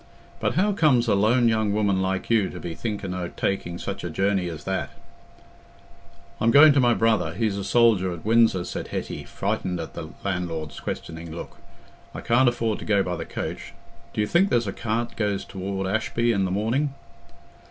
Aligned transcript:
But 0.39 0.55
how 0.55 0.73
comes 0.73 1.07
a 1.07 1.13
lone 1.13 1.47
young 1.47 1.73
woman 1.73 2.01
like 2.01 2.27
you 2.31 2.49
to 2.49 2.59
be 2.59 2.73
thinking 2.73 3.13
o' 3.13 3.27
taking 3.27 3.77
such 3.77 4.03
a 4.03 4.09
journey 4.09 4.49
as 4.49 4.63
that?" 4.63 4.89
"I'm 6.39 6.49
going 6.49 6.73
to 6.73 6.79
my 6.79 6.95
brother—he's 6.95 7.55
a 7.55 7.63
soldier 7.63 8.11
at 8.11 8.25
Windsor," 8.25 8.65
said 8.65 8.87
Hetty, 8.87 9.25
frightened 9.25 9.79
at 9.79 9.93
the 9.93 10.09
landlord's 10.25 10.79
questioning 10.79 11.29
look. 11.31 11.57
"I 12.15 12.21
can't 12.21 12.49
afford 12.49 12.79
to 12.79 12.85
go 12.85 13.03
by 13.03 13.15
the 13.15 13.25
coach; 13.25 13.75
do 14.11 14.21
you 14.21 14.25
think 14.25 14.49
there's 14.49 14.65
a 14.65 14.73
cart 14.73 15.15
goes 15.15 15.45
toward 15.45 15.85
Ashby 15.85 16.31
in 16.31 16.45
the 16.45 16.49
morning?" 16.51 16.95